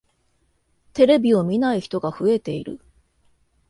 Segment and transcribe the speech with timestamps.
[0.93, 2.81] テレビを見ない人が増えている。